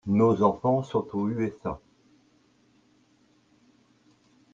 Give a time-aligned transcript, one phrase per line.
[0.07, 1.79] Nos enfant sont aux USA.